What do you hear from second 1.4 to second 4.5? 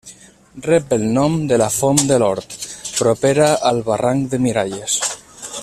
de la Font de l'Hort, propera al barranc de